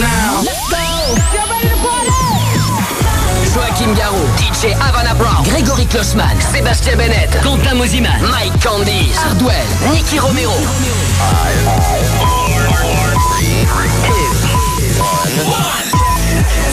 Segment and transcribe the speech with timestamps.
[0.00, 0.42] now.
[0.42, 0.78] Let's go.
[1.32, 2.12] Get ready to party.
[3.54, 10.18] Joachim Garou, DJ Havana Brown, Grégory Klossman, Sébastien Bennett, Quentin Mosiman, Mike Candice, Hardwell, Nicky
[10.18, 10.52] Romero.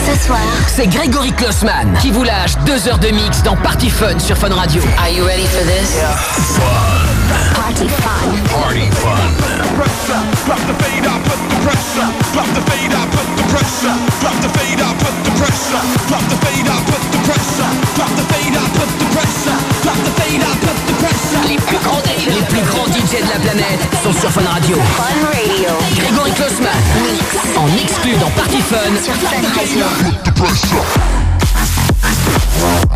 [0.06, 0.38] Ce soir,
[0.68, 4.54] C'est Grégory Klossman qui vous lâche deux heures de mix dans Party Fun sur Fun
[4.54, 4.82] Radio.
[4.98, 7.15] Are you ready for this?
[7.54, 8.36] Party fun.
[8.48, 9.30] Party fun.
[9.76, 12.08] Pressure, drop the fade, I put the pressure.
[12.32, 13.96] Drop the fade, I put the pressure.
[14.20, 15.82] Drop the fade, I put the pressure.
[16.08, 17.70] Drop the fade, I put the pressure.
[17.96, 19.58] Drop the fade, I put the pressure.
[19.82, 21.42] Drop the fade, I put the pressure.
[21.48, 24.76] Les plus grands DJ, les plus grands DJ de la planète sont sur Fun Radio.
[24.96, 25.70] Fun Radio.
[25.96, 26.80] Grégory Klossman,
[27.56, 28.94] en exclu dans Party Fun.
[29.02, 29.84] Sur Fun Radio.
[32.58, 32.95] Drop the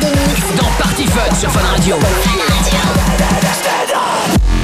[0.00, 0.40] De mix.
[0.56, 1.96] Dans Party Fun sur Fun Radio.
[1.98, 4.55] da da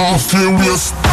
[0.00, 1.09] car furious.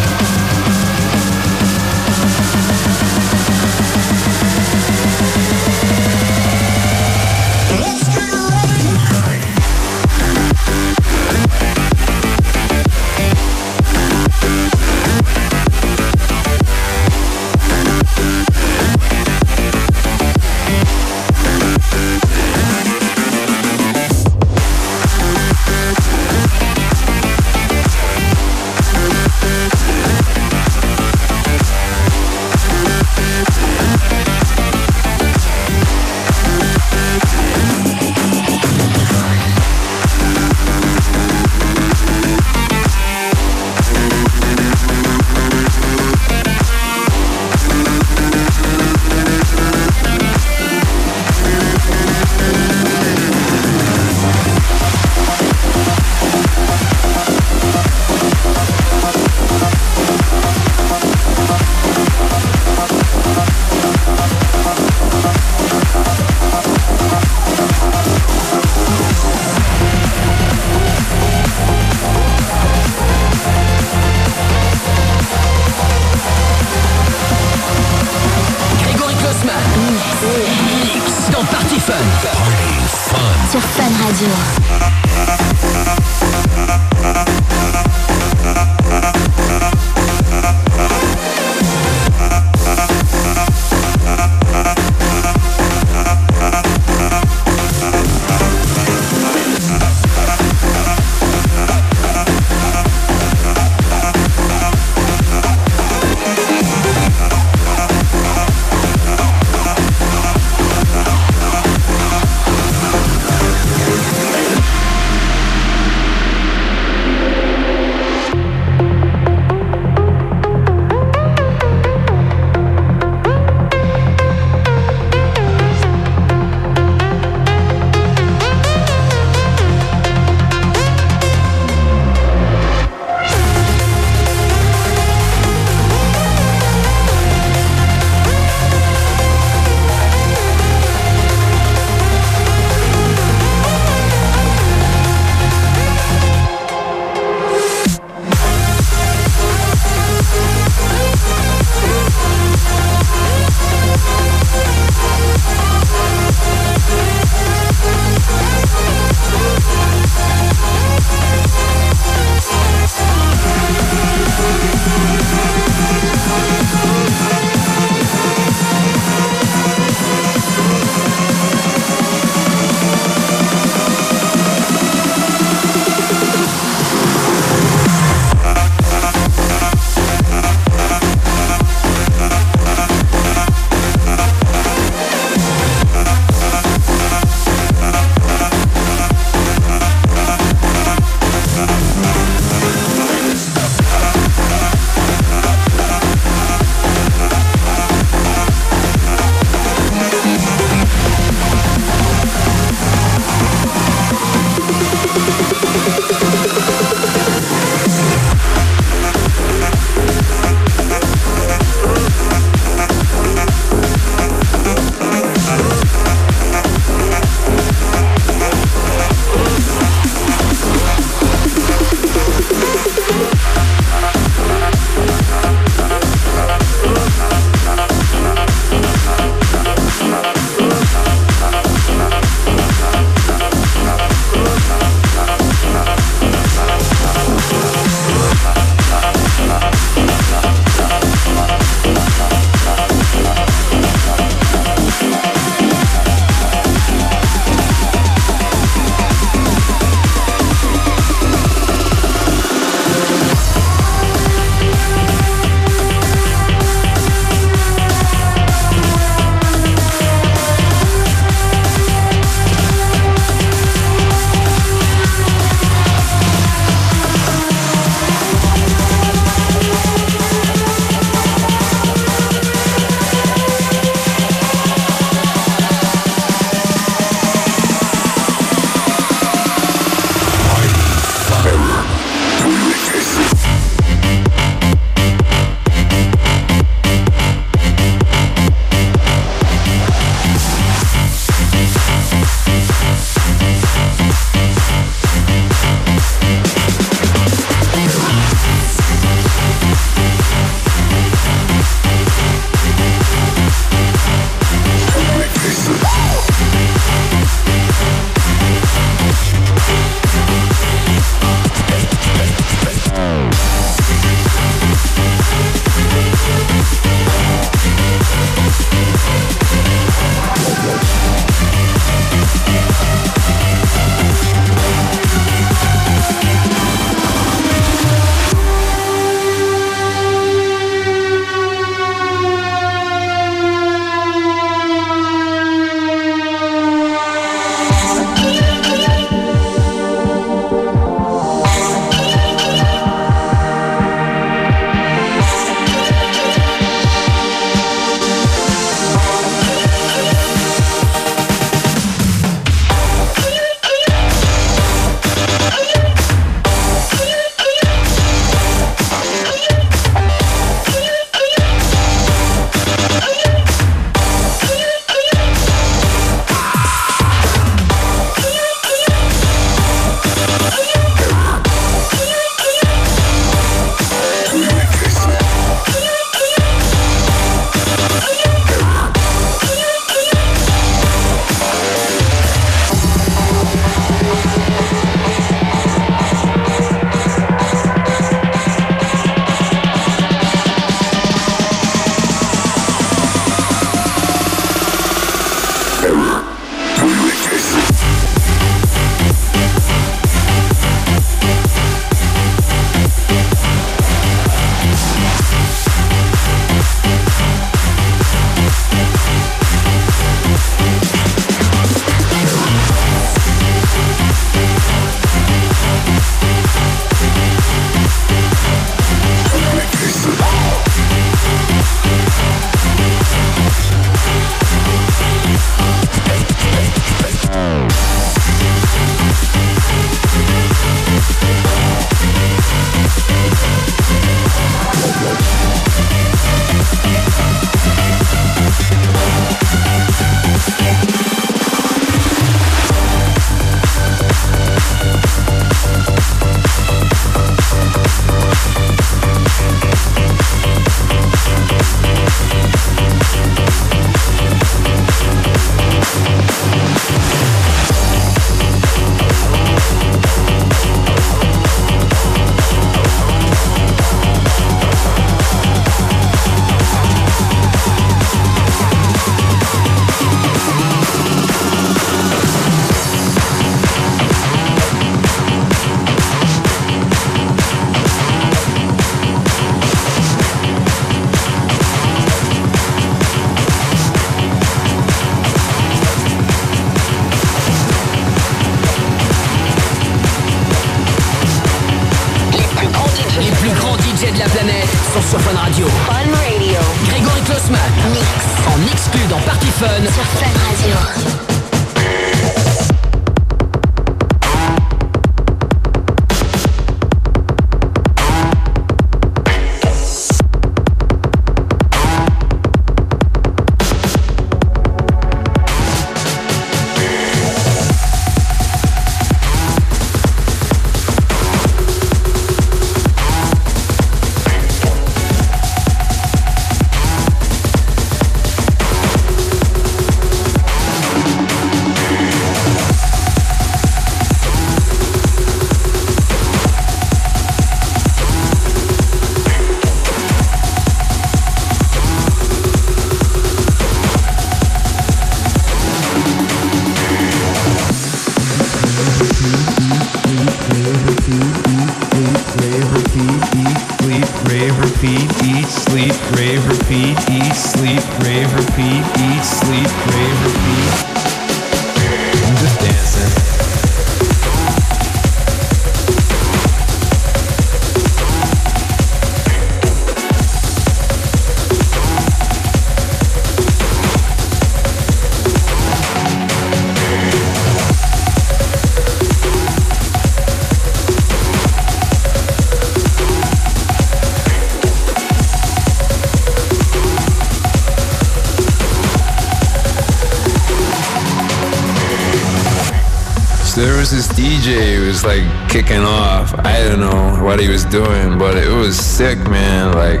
[595.56, 596.34] Kicking off.
[596.44, 599.72] I don't know what he was doing, but it was sick, man.
[599.72, 600.00] Like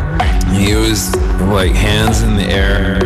[0.52, 1.16] he was
[1.48, 3.00] like hands in the air.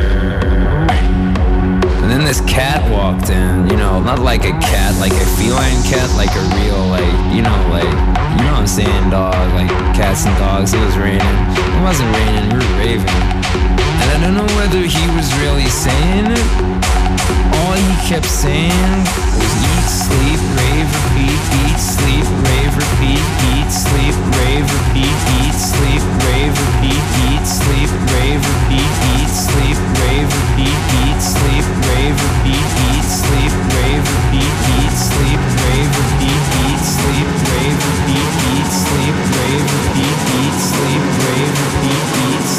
[2.03, 5.81] And then this cat walked in, you know, not like a cat, like a feline
[5.87, 7.87] cat, like a real, like, you know, like,
[8.35, 10.75] you know what I'm saying, dog, like cats and dogs.
[10.75, 11.23] It was raining.
[11.23, 13.07] It wasn't raining, we were raving.
[13.07, 17.00] And I don't know whether he was really saying it.
[17.61, 19.01] All he kept saying
[19.39, 26.03] was eat, sleep, rave, repeat, eat, sleep, rave, repeat, eat, sleep, rave, repeat, eat, sleep,
[26.27, 33.07] rave, repeat, eat, sleep, rave, repeat, eat, sleep, rave, repeat, eat, sleep, rave, repeat, eat,
[33.07, 40.21] sleep, rave, repeat, eat, sleep, rave, repeat, eat, sleep, rave, repeat, eat, sleep, rave, repeat,
[40.39, 42.50] eat, sleep, rave, repeat, eat,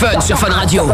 [0.00, 0.88] Fun sur Fun Radio.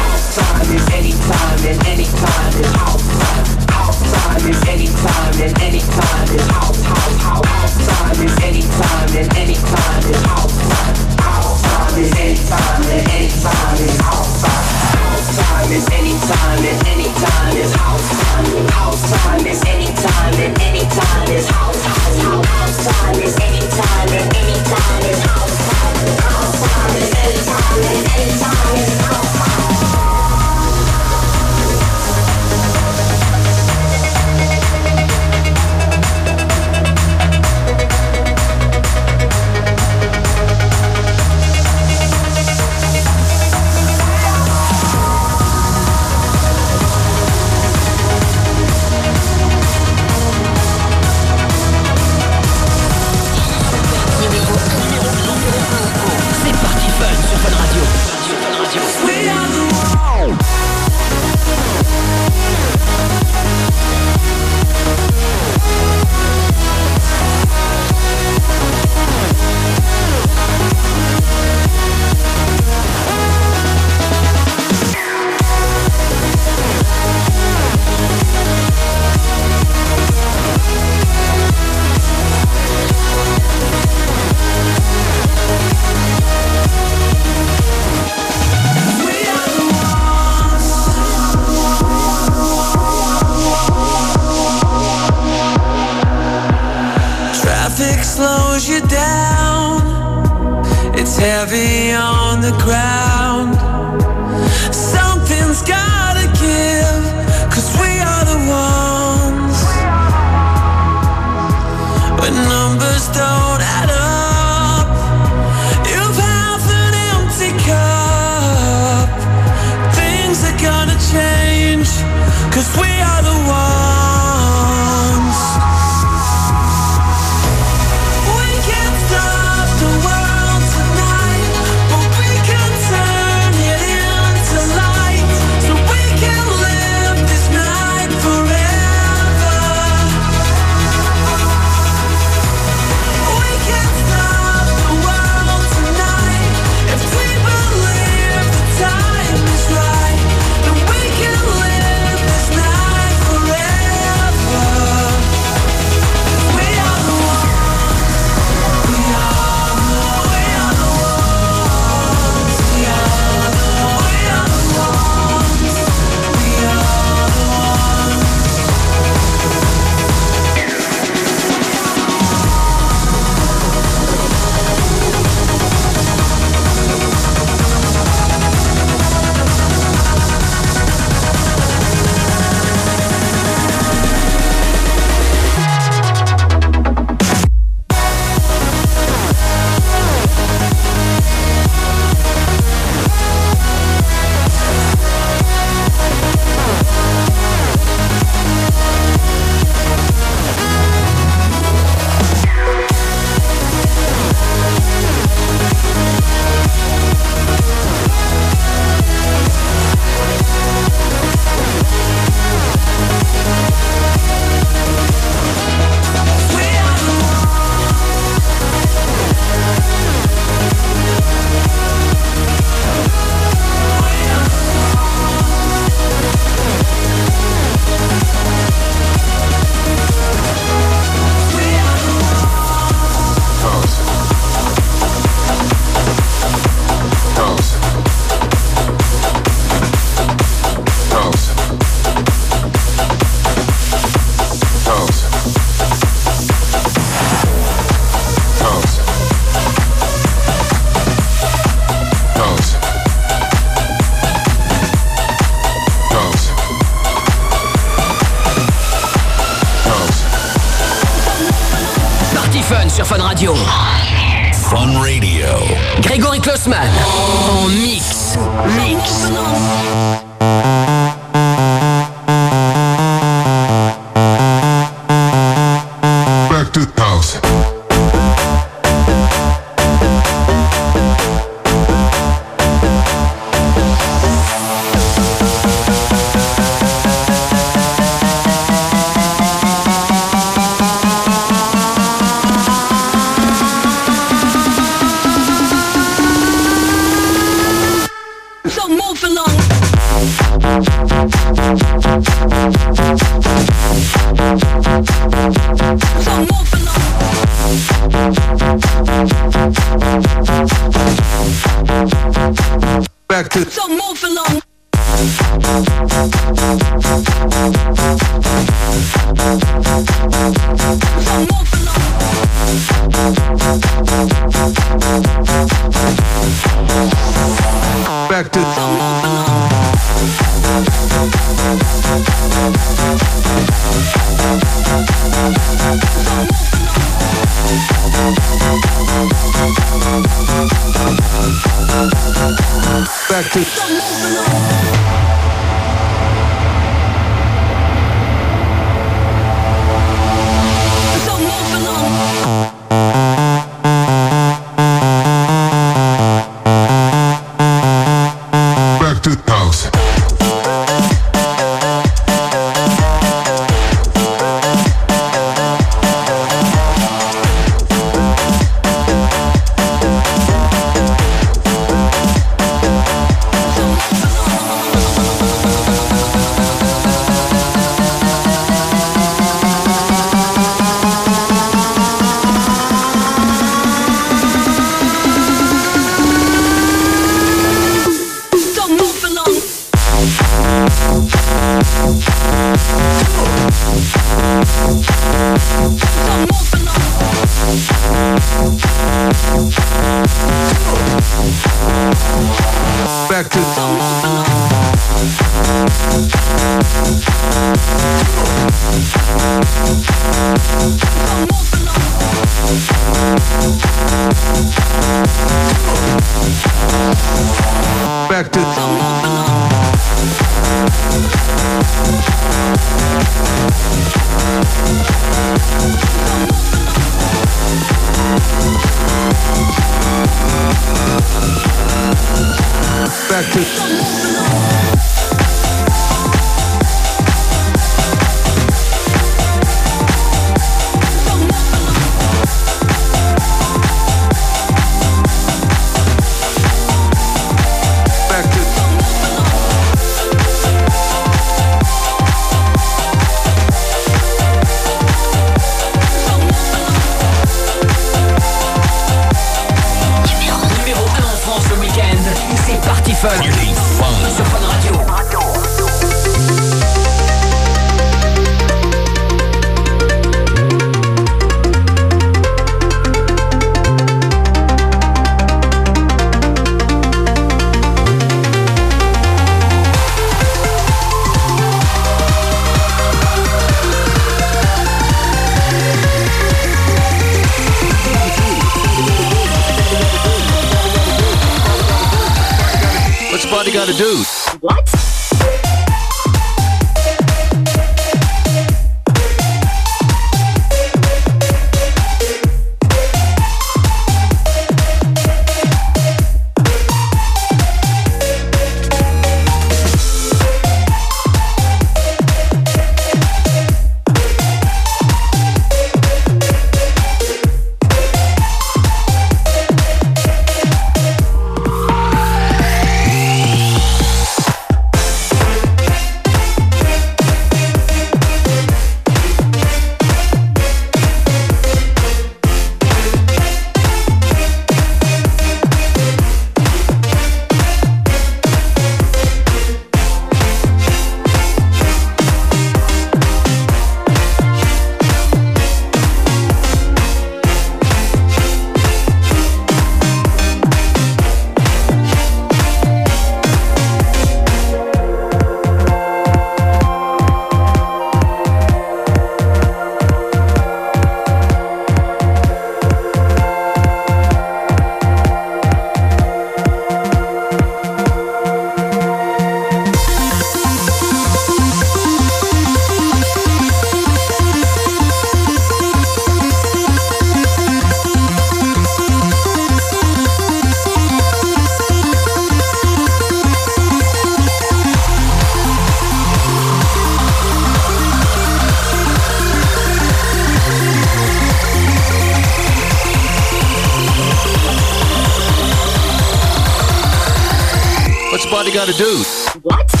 [598.41, 599.23] What's the party gotta do?
[599.61, 600.00] Grégory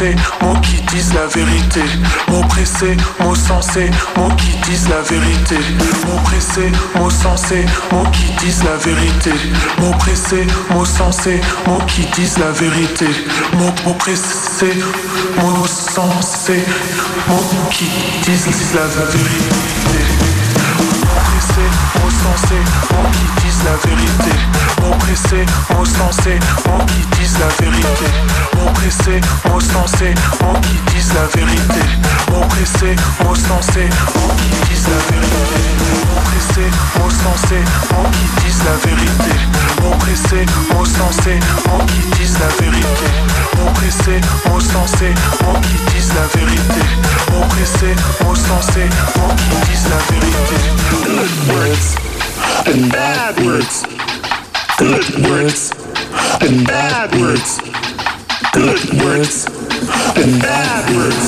[0.00, 1.80] mots sensés, mots qui disent la vérité.
[2.28, 5.56] Mots pressés, mots sensés, mots qui disent la vérité.
[6.06, 9.32] Mots pressés, mots sensés, mots qui disent la vérité.
[9.78, 13.06] Mots pressés, mots sensés, mots qui disent la vérité.
[13.58, 14.78] Mots, mots pressés,
[15.38, 16.64] mots sensés,
[17.28, 17.90] mots qui
[18.24, 19.60] disent la vérité.
[20.78, 24.49] Mots pressés, mots sensés, mots qui disent la vérité.
[24.80, 28.06] Mots pressés, mots sensés, mots qui disent la vérité.
[28.56, 31.82] Mots pressés, mots sensés, mots qui disent la vérité.
[32.30, 35.40] Mots pressés, mots sensés, mots qui disent la vérité.
[36.08, 39.32] Mots pressés, mots sensés, mots qui disent la vérité.
[39.82, 41.38] Mots pressés, mots sensés,
[41.68, 43.08] mots qui disent la vérité.
[43.56, 46.82] Mots pressés, mots sensés, mots qui disent la vérité.
[47.32, 50.56] Mots pressés, mots sensés, mots qui disent la vérité.
[51.52, 51.96] Words
[52.66, 53.99] and bad words.
[54.80, 55.72] Good words
[56.40, 57.60] and bad words.
[58.54, 59.44] Good words
[60.16, 61.19] and bad words.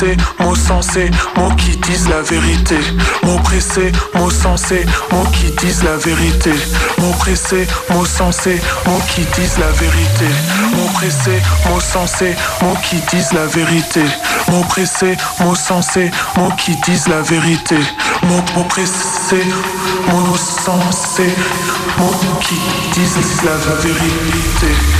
[0.00, 2.76] Mots pressés, mots sensés, mots qui disent la vérité.
[3.22, 6.52] Mots pressés, mots sensés, mots qui disent la vérité.
[6.98, 10.24] Mots pressés, mots sensés, mots qui disent la vérité.
[10.74, 14.02] Mots pressés, mots sensés, mots qui disent la vérité.
[14.48, 17.76] Mots pressés, mots sensés, mots qui disent la vérité.
[18.22, 19.44] Mots pressés,
[20.08, 21.34] mots sensés,
[21.98, 22.54] mots qui
[22.94, 24.99] disent la vérité.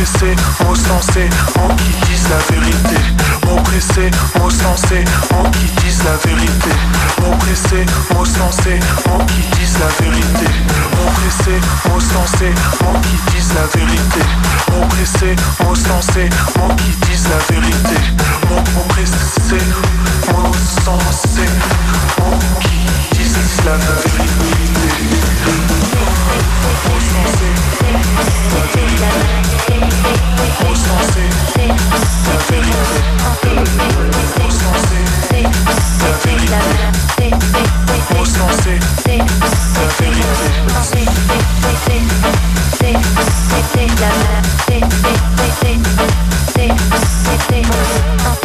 [0.00, 1.28] Mots pressés, mots sensés,
[1.76, 2.96] qui disent la vérité.
[3.44, 6.70] Mots pressés, mots sensés, mots qui disent la vérité.
[7.20, 7.84] Mots pressés,
[8.16, 8.24] mots
[9.26, 10.46] qui disent la vérité.
[10.96, 11.60] Mots pressés,
[12.82, 14.22] mots qui disent la vérité.
[14.72, 18.00] Mots pressés, mots qui disent la vérité.
[18.48, 19.66] Mots pressés,
[20.32, 21.50] mots sensés,
[22.18, 24.20] mots qui disent la vérité.
[48.22, 48.39] La